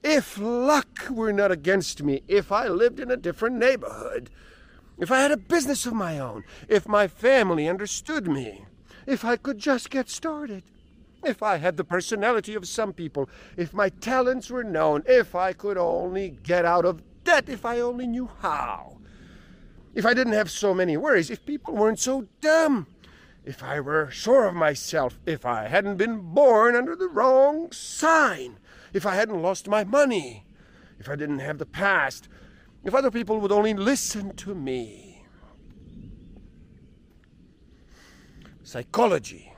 if 0.02 0.38
luck 0.38 1.08
were 1.10 1.32
not 1.32 1.50
against 1.50 2.02
me, 2.02 2.22
if 2.28 2.52
I 2.52 2.68
lived 2.68 3.00
in 3.00 3.10
a 3.10 3.16
different 3.16 3.56
neighborhood, 3.56 4.30
if 4.98 5.10
I 5.10 5.20
had 5.20 5.32
a 5.32 5.36
business 5.36 5.86
of 5.86 5.92
my 5.92 6.18
own, 6.18 6.44
if 6.68 6.88
my 6.88 7.06
family 7.08 7.68
understood 7.68 8.26
me, 8.26 8.64
if 9.06 9.24
I 9.24 9.36
could 9.36 9.58
just 9.58 9.90
get 9.90 10.08
started, 10.08 10.62
if 11.22 11.42
I 11.42 11.56
had 11.56 11.76
the 11.76 11.84
personality 11.84 12.54
of 12.54 12.68
some 12.68 12.92
people, 12.92 13.28
if 13.56 13.72
my 13.72 13.88
talents 13.88 14.50
were 14.50 14.64
known, 14.64 15.02
if 15.06 15.34
I 15.34 15.52
could 15.52 15.76
only 15.76 16.38
get 16.42 16.64
out 16.64 16.84
of 16.84 17.02
debt, 17.24 17.48
if 17.48 17.64
I 17.64 17.80
only 17.80 18.06
knew 18.06 18.30
how, 18.40 18.98
if 19.94 20.06
I 20.06 20.14
didn't 20.14 20.34
have 20.34 20.50
so 20.50 20.74
many 20.74 20.96
worries, 20.96 21.30
if 21.30 21.44
people 21.44 21.74
weren't 21.74 21.98
so 21.98 22.26
dumb, 22.40 22.86
if 23.44 23.62
I 23.62 23.80
were 23.80 24.10
sure 24.10 24.46
of 24.46 24.54
myself, 24.54 25.18
if 25.24 25.46
I 25.46 25.68
hadn't 25.68 25.96
been 25.96 26.20
born 26.20 26.74
under 26.74 26.96
the 26.96 27.08
wrong 27.08 27.70
sign, 27.72 28.58
if 28.92 29.06
I 29.06 29.14
hadn't 29.14 29.42
lost 29.42 29.68
my 29.68 29.84
money, 29.84 30.44
if 30.98 31.08
I 31.08 31.16
didn't 31.16 31.38
have 31.40 31.58
the 31.58 31.66
past, 31.66 32.28
if 32.86 32.94
other 32.94 33.10
people 33.10 33.40
would 33.40 33.50
only 33.50 33.74
listen 33.74 34.34
to 34.36 34.54
me. 34.54 35.24
Psychology 38.62 39.52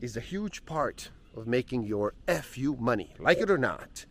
is 0.00 0.16
a 0.16 0.20
huge 0.20 0.66
part 0.66 1.10
of 1.36 1.46
making 1.46 1.84
your 1.84 2.14
FU 2.26 2.76
money, 2.80 3.14
like 3.20 3.38
it 3.38 3.48
or 3.48 3.58
not. 3.58 4.06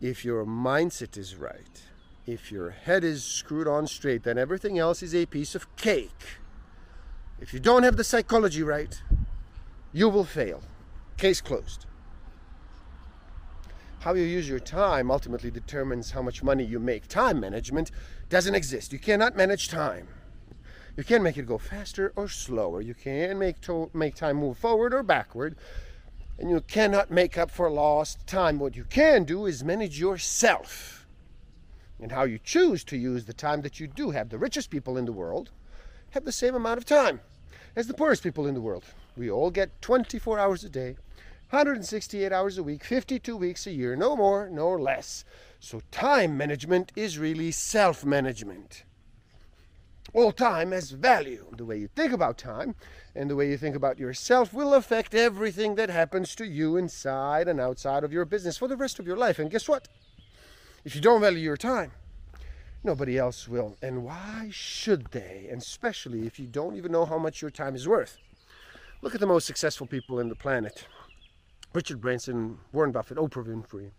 If 0.00 0.24
your 0.24 0.46
mindset 0.46 1.18
is 1.18 1.36
right, 1.36 1.82
if 2.26 2.50
your 2.50 2.70
head 2.70 3.04
is 3.04 3.22
screwed 3.22 3.68
on 3.68 3.86
straight, 3.86 4.22
then 4.22 4.38
everything 4.38 4.78
else 4.78 5.02
is 5.02 5.14
a 5.14 5.26
piece 5.26 5.54
of 5.54 5.76
cake. 5.76 6.38
If 7.38 7.52
you 7.52 7.60
don't 7.60 7.82
have 7.82 7.96
the 7.96 8.04
psychology 8.04 8.62
right, 8.62 9.02
you 9.92 10.08
will 10.08 10.24
fail. 10.24 10.62
Case 11.18 11.42
closed. 11.42 11.84
How 14.02 14.14
you 14.14 14.24
use 14.24 14.48
your 14.48 14.58
time 14.58 15.12
ultimately 15.12 15.52
determines 15.52 16.10
how 16.10 16.22
much 16.22 16.42
money 16.42 16.64
you 16.64 16.80
make. 16.80 17.06
Time 17.06 17.38
management 17.38 17.92
doesn't 18.28 18.56
exist. 18.56 18.92
You 18.92 18.98
cannot 18.98 19.36
manage 19.36 19.68
time. 19.68 20.08
You 20.96 21.04
can't 21.04 21.22
make 21.22 21.38
it 21.38 21.46
go 21.46 21.56
faster 21.56 22.12
or 22.16 22.26
slower. 22.26 22.80
You 22.80 22.94
can't 22.94 23.38
make, 23.38 23.60
to- 23.60 23.90
make 23.94 24.16
time 24.16 24.38
move 24.38 24.58
forward 24.58 24.92
or 24.92 25.04
backward. 25.04 25.54
And 26.36 26.50
you 26.50 26.62
cannot 26.62 27.12
make 27.12 27.38
up 27.38 27.48
for 27.48 27.70
lost 27.70 28.26
time. 28.26 28.58
What 28.58 28.74
you 28.74 28.82
can 28.82 29.22
do 29.22 29.46
is 29.46 29.62
manage 29.62 30.00
yourself 30.00 31.06
and 32.00 32.10
how 32.10 32.24
you 32.24 32.40
choose 32.42 32.82
to 32.82 32.96
use 32.96 33.26
the 33.26 33.32
time 33.32 33.62
that 33.62 33.78
you 33.78 33.86
do 33.86 34.10
have. 34.10 34.30
The 34.30 34.36
richest 34.38 34.68
people 34.68 34.98
in 34.98 35.04
the 35.04 35.12
world 35.12 35.50
have 36.10 36.24
the 36.24 36.32
same 36.32 36.56
amount 36.56 36.78
of 36.78 36.84
time 36.84 37.20
as 37.76 37.86
the 37.86 37.94
poorest 37.94 38.24
people 38.24 38.48
in 38.48 38.54
the 38.54 38.60
world. 38.60 38.82
We 39.16 39.30
all 39.30 39.52
get 39.52 39.80
24 39.80 40.40
hours 40.40 40.64
a 40.64 40.68
day, 40.68 40.96
168 41.52 42.32
hours 42.32 42.56
a 42.56 42.62
week, 42.62 42.82
52 42.82 43.36
weeks 43.36 43.66
a 43.66 43.70
year, 43.70 43.94
no 43.94 44.16
more, 44.16 44.48
no 44.48 44.70
less. 44.70 45.22
So 45.60 45.82
time 45.90 46.34
management 46.38 46.90
is 46.96 47.18
really 47.18 47.50
self 47.50 48.06
management. 48.06 48.84
All 50.14 50.32
time 50.32 50.72
has 50.72 50.92
value. 50.92 51.44
The 51.54 51.66
way 51.66 51.76
you 51.76 51.88
think 51.88 52.14
about 52.14 52.38
time 52.38 52.74
and 53.14 53.28
the 53.28 53.36
way 53.36 53.50
you 53.50 53.58
think 53.58 53.76
about 53.76 53.98
yourself 53.98 54.54
will 54.54 54.72
affect 54.72 55.14
everything 55.14 55.74
that 55.74 55.90
happens 55.90 56.34
to 56.36 56.46
you 56.46 56.78
inside 56.78 57.48
and 57.48 57.60
outside 57.60 58.02
of 58.02 58.14
your 58.14 58.24
business 58.24 58.56
for 58.56 58.66
the 58.66 58.76
rest 58.76 58.98
of 58.98 59.06
your 59.06 59.18
life. 59.18 59.38
And 59.38 59.50
guess 59.50 59.68
what? 59.68 59.88
If 60.86 60.94
you 60.94 61.02
don't 61.02 61.20
value 61.20 61.38
your 61.38 61.58
time, 61.58 61.92
nobody 62.82 63.18
else 63.18 63.46
will. 63.46 63.76
And 63.82 64.04
why 64.04 64.48
should 64.50 65.08
they? 65.08 65.48
And 65.50 65.60
especially 65.60 66.26
if 66.26 66.40
you 66.40 66.46
don't 66.46 66.76
even 66.76 66.92
know 66.92 67.04
how 67.04 67.18
much 67.18 67.42
your 67.42 67.50
time 67.50 67.74
is 67.74 67.86
worth. 67.86 68.16
Look 69.02 69.14
at 69.14 69.20
the 69.20 69.26
most 69.26 69.46
successful 69.46 69.86
people 69.86 70.18
in 70.18 70.30
the 70.30 70.34
planet 70.34 70.86
Richard 71.74 72.00
Branson, 72.00 72.58
Warren 72.72 72.92
Buffett, 72.92 73.16
Oprah 73.16 73.46
Winfrey. 73.46 73.90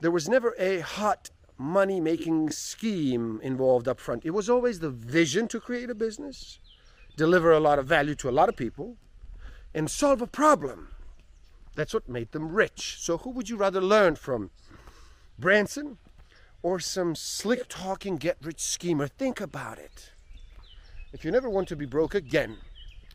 There 0.00 0.10
was 0.10 0.28
never 0.28 0.54
a 0.58 0.80
hot 0.80 1.30
money 1.56 2.00
making 2.00 2.50
scheme 2.50 3.40
involved 3.42 3.86
up 3.86 4.00
front. 4.00 4.24
It 4.24 4.30
was 4.30 4.50
always 4.50 4.80
the 4.80 4.90
vision 4.90 5.46
to 5.48 5.60
create 5.60 5.88
a 5.88 5.94
business, 5.94 6.58
deliver 7.16 7.52
a 7.52 7.60
lot 7.60 7.78
of 7.78 7.86
value 7.86 8.14
to 8.16 8.28
a 8.28 8.32
lot 8.32 8.48
of 8.48 8.56
people, 8.56 8.96
and 9.72 9.90
solve 9.90 10.20
a 10.20 10.26
problem. 10.26 10.88
That's 11.76 11.94
what 11.94 12.08
made 12.08 12.32
them 12.32 12.52
rich. 12.52 12.96
So, 12.98 13.18
who 13.18 13.30
would 13.30 13.48
you 13.48 13.56
rather 13.56 13.80
learn 13.80 14.16
from? 14.16 14.50
Branson 15.38 15.98
or 16.62 16.78
some 16.78 17.14
slick 17.14 17.68
talking 17.68 18.16
get 18.16 18.36
rich 18.42 18.60
schemer? 18.60 19.08
Think 19.08 19.40
about 19.40 19.78
it. 19.78 20.12
If 21.12 21.24
you 21.24 21.30
never 21.30 21.50
want 21.50 21.68
to 21.68 21.76
be 21.76 21.86
broke 21.86 22.14
again, 22.14 22.58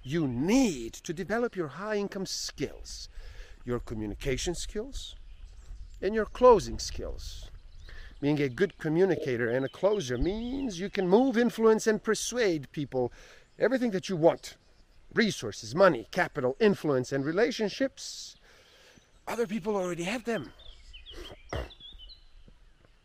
you 0.09 0.27
need 0.27 0.93
to 0.93 1.13
develop 1.13 1.55
your 1.55 1.67
high 1.67 1.95
income 1.95 2.25
skills, 2.25 3.09
your 3.63 3.79
communication 3.79 4.55
skills, 4.55 5.15
and 6.01 6.15
your 6.15 6.25
closing 6.25 6.79
skills. 6.79 7.51
Being 8.19 8.41
a 8.41 8.49
good 8.49 8.77
communicator 8.79 9.49
and 9.49 9.63
a 9.63 9.69
closer 9.69 10.17
means 10.17 10.79
you 10.79 10.89
can 10.89 11.07
move, 11.07 11.37
influence, 11.37 11.85
and 11.87 12.03
persuade 12.03 12.71
people 12.71 13.13
everything 13.59 13.91
that 13.91 14.09
you 14.09 14.15
want 14.15 14.55
resources, 15.13 15.73
money, 15.75 16.07
capital, 16.11 16.55
influence, 16.59 17.11
and 17.11 17.25
relationships. 17.25 18.35
Other 19.27 19.47
people 19.47 19.75
already 19.75 20.03
have 20.03 20.25
them. 20.25 20.51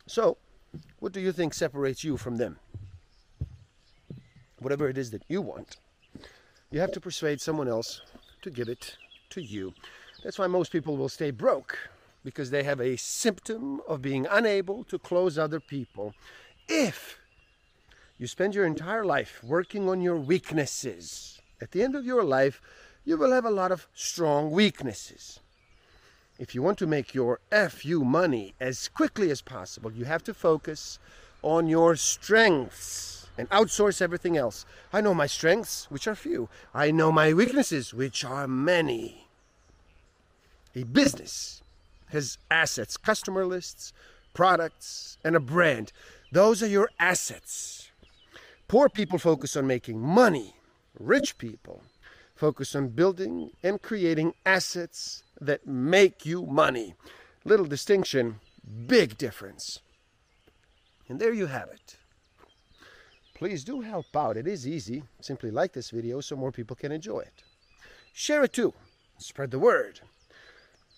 So, 0.06 0.36
what 0.98 1.12
do 1.12 1.20
you 1.20 1.32
think 1.32 1.54
separates 1.54 2.04
you 2.04 2.18
from 2.18 2.36
them? 2.36 2.58
Whatever 4.58 4.86
it 4.90 4.98
is 4.98 5.12
that 5.12 5.22
you 5.28 5.40
want, 5.40 5.78
you 6.74 6.80
have 6.80 6.90
to 6.90 7.00
persuade 7.00 7.40
someone 7.40 7.68
else 7.68 8.00
to 8.42 8.50
give 8.50 8.68
it 8.68 8.96
to 9.30 9.40
you. 9.40 9.72
That's 10.24 10.40
why 10.40 10.48
most 10.48 10.72
people 10.72 10.96
will 10.96 11.08
stay 11.08 11.30
broke 11.30 11.78
because 12.24 12.50
they 12.50 12.64
have 12.64 12.80
a 12.80 12.96
symptom 12.96 13.80
of 13.86 14.02
being 14.02 14.26
unable 14.28 14.82
to 14.84 14.98
close 14.98 15.38
other 15.38 15.60
people. 15.60 16.14
If 16.68 17.20
you 18.18 18.26
spend 18.26 18.56
your 18.56 18.66
entire 18.66 19.04
life 19.04 19.40
working 19.44 19.88
on 19.88 20.00
your 20.00 20.16
weaknesses, 20.16 21.40
at 21.62 21.70
the 21.70 21.80
end 21.84 21.94
of 21.94 22.04
your 22.04 22.24
life, 22.24 22.60
you 23.04 23.16
will 23.16 23.30
have 23.30 23.44
a 23.44 23.50
lot 23.50 23.70
of 23.70 23.86
strong 23.94 24.50
weaknesses. 24.50 25.38
If 26.40 26.56
you 26.56 26.62
want 26.62 26.78
to 26.78 26.88
make 26.88 27.14
your 27.14 27.38
FU 27.52 28.02
money 28.02 28.54
as 28.58 28.88
quickly 28.88 29.30
as 29.30 29.42
possible, 29.42 29.92
you 29.92 30.06
have 30.06 30.24
to 30.24 30.34
focus 30.34 30.98
on 31.40 31.68
your 31.68 31.94
strengths 31.94 33.13
and 33.36 33.48
outsource 33.50 34.00
everything 34.00 34.36
else. 34.36 34.64
I 34.92 35.00
know 35.00 35.14
my 35.14 35.26
strengths, 35.26 35.90
which 35.90 36.06
are 36.06 36.14
few. 36.14 36.48
I 36.72 36.90
know 36.90 37.10
my 37.10 37.32
weaknesses, 37.32 37.92
which 37.92 38.24
are 38.24 38.46
many. 38.48 39.28
A 40.74 40.84
business 40.84 41.62
his 42.14 42.38
assets, 42.48 42.96
customer 42.96 43.44
lists, 43.44 43.92
products, 44.34 45.18
and 45.24 45.34
a 45.34 45.40
brand. 45.40 45.92
Those 46.30 46.62
are 46.62 46.68
your 46.68 46.88
assets. 46.98 47.90
Poor 48.68 48.88
people 48.88 49.18
focus 49.18 49.56
on 49.56 49.66
making 49.66 50.00
money. 50.00 50.54
Rich 50.98 51.38
people 51.38 51.82
focus 52.36 52.74
on 52.74 52.88
building 52.88 53.50
and 53.62 53.82
creating 53.82 54.34
assets 54.46 55.24
that 55.40 55.66
make 55.66 56.24
you 56.24 56.46
money. 56.46 56.94
Little 57.44 57.66
distinction, 57.66 58.40
big 58.86 59.18
difference. 59.18 59.80
And 61.08 61.20
there 61.20 61.32
you 61.32 61.46
have 61.46 61.68
it. 61.68 61.96
Please 63.34 63.64
do 63.64 63.80
help 63.80 64.14
out. 64.16 64.36
It 64.36 64.46
is 64.46 64.66
easy. 64.66 65.02
Simply 65.20 65.50
like 65.50 65.72
this 65.72 65.90
video 65.90 66.20
so 66.20 66.36
more 66.36 66.52
people 66.52 66.76
can 66.76 66.92
enjoy 66.92 67.20
it. 67.20 67.42
Share 68.12 68.44
it 68.44 68.52
too. 68.52 68.72
Spread 69.18 69.50
the 69.50 69.58
word. 69.58 70.00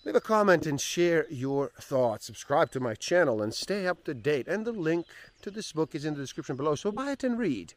Leave 0.05 0.15
a 0.15 0.21
comment 0.21 0.65
and 0.65 0.79
share 0.79 1.25
your 1.29 1.71
thoughts. 1.81 2.27
Subscribe 2.27 2.71
to 2.71 2.79
my 2.79 2.93
channel 2.93 3.41
and 3.41 3.53
stay 3.53 3.85
up 3.85 4.03
to 4.05 4.13
date. 4.13 4.47
And 4.47 4.65
the 4.65 4.71
link 4.71 5.05
to 5.41 5.51
this 5.51 5.73
book 5.73 5.93
is 5.93 6.05
in 6.05 6.13
the 6.13 6.21
description 6.21 6.55
below, 6.55 6.75
so 6.75 6.91
buy 6.91 7.11
it 7.11 7.23
and 7.23 7.37
read. 7.37 7.73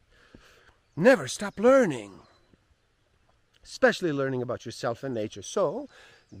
Never 0.95 1.27
stop 1.27 1.59
learning, 1.59 2.19
especially 3.63 4.13
learning 4.13 4.41
about 4.41 4.65
yourself 4.65 5.03
and 5.03 5.13
nature. 5.13 5.41
So, 5.41 5.89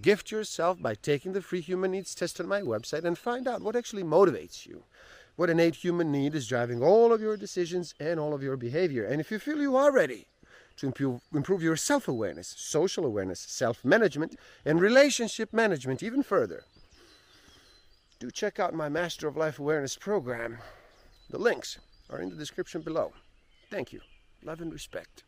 gift 0.01 0.31
yourself 0.31 0.81
by 0.81 0.95
taking 0.95 1.33
the 1.33 1.41
free 1.41 1.61
human 1.61 1.91
needs 1.91 2.15
test 2.15 2.39
on 2.39 2.47
my 2.47 2.61
website 2.61 3.03
and 3.03 3.17
find 3.17 3.47
out 3.47 3.61
what 3.61 3.75
actually 3.75 4.03
motivates 4.03 4.65
you. 4.65 4.83
What 5.41 5.49
innate 5.49 5.73
human 5.73 6.11
need 6.11 6.35
is 6.35 6.45
driving 6.45 6.83
all 6.83 7.11
of 7.11 7.19
your 7.19 7.35
decisions 7.35 7.95
and 7.99 8.19
all 8.19 8.35
of 8.35 8.43
your 8.43 8.55
behavior. 8.57 9.05
And 9.05 9.19
if 9.19 9.31
you 9.31 9.39
feel 9.39 9.59
you 9.59 9.75
are 9.75 9.91
ready, 9.91 10.27
to 10.77 10.85
improve, 11.33 11.63
your 11.63 11.75
self 11.75 12.07
awareness, 12.07 12.53
social 12.59 13.07
awareness, 13.07 13.39
self 13.39 13.83
management, 13.83 14.35
and 14.65 14.79
relationship 14.79 15.51
management 15.51 16.03
even 16.03 16.21
further. 16.21 16.65
Do 18.19 18.29
check 18.29 18.59
out 18.59 18.75
my 18.75 18.87
Master 18.87 19.27
of 19.27 19.35
Life 19.35 19.57
Awareness 19.57 19.97
program. 19.97 20.59
The 21.31 21.39
links 21.39 21.79
are 22.11 22.21
in 22.21 22.29
the 22.29 22.35
description 22.35 22.81
below. 22.81 23.11
Thank 23.71 23.91
you. 23.91 24.01
Love 24.43 24.61
and 24.61 24.71
respect. 24.71 25.23